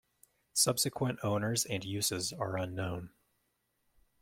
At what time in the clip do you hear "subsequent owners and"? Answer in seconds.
0.55-1.85